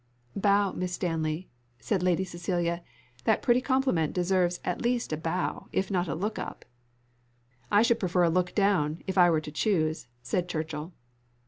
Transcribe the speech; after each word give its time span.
"Bow, 0.35 0.71
Miss 0.71 0.93
Stanley," 0.93 1.47
said 1.79 2.01
Lady 2.01 2.23
Cecilia; 2.25 2.81
"that 3.25 3.43
pretty 3.43 3.61
compliment 3.61 4.13
deserves 4.13 4.59
at 4.65 4.81
least 4.81 5.13
a 5.13 5.15
bow, 5.15 5.67
if 5.71 5.91
not 5.91 6.07
a 6.07 6.15
look 6.15 6.39
up." 6.39 6.65
"I 7.71 7.83
should 7.83 7.99
prefer 7.99 8.23
a 8.23 8.29
look 8.31 8.55
down, 8.55 9.03
if 9.05 9.15
I 9.15 9.29
were 9.29 9.41
to 9.41 9.51
choose," 9.51 10.07
said 10.23 10.49
Churchill. 10.49 10.93